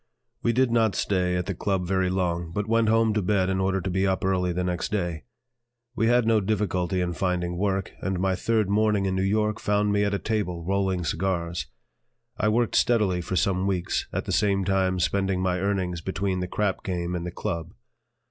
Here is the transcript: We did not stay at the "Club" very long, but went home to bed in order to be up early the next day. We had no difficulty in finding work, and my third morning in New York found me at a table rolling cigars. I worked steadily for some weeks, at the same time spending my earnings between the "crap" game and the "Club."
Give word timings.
We 0.41 0.51
did 0.51 0.71
not 0.71 0.95
stay 0.95 1.35
at 1.35 1.45
the 1.45 1.53
"Club" 1.53 1.85
very 1.85 2.09
long, 2.09 2.51
but 2.51 2.65
went 2.65 2.89
home 2.89 3.13
to 3.13 3.21
bed 3.21 3.51
in 3.51 3.59
order 3.59 3.79
to 3.79 3.89
be 3.91 4.07
up 4.07 4.25
early 4.25 4.51
the 4.51 4.63
next 4.63 4.91
day. 4.91 5.25
We 5.95 6.07
had 6.07 6.25
no 6.25 6.41
difficulty 6.41 7.01
in 7.01 7.13
finding 7.13 7.55
work, 7.55 7.91
and 8.01 8.19
my 8.19 8.33
third 8.35 8.67
morning 8.67 9.05
in 9.05 9.13
New 9.13 9.21
York 9.21 9.59
found 9.59 9.93
me 9.93 10.03
at 10.03 10.15
a 10.15 10.17
table 10.17 10.63
rolling 10.65 11.05
cigars. 11.05 11.67
I 12.35 12.49
worked 12.49 12.75
steadily 12.75 13.21
for 13.21 13.35
some 13.35 13.67
weeks, 13.67 14.07
at 14.11 14.25
the 14.25 14.31
same 14.31 14.65
time 14.65 14.99
spending 14.99 15.39
my 15.39 15.59
earnings 15.59 16.01
between 16.01 16.39
the 16.39 16.47
"crap" 16.47 16.81
game 16.83 17.13
and 17.13 17.23
the 17.23 17.29
"Club." 17.29 17.75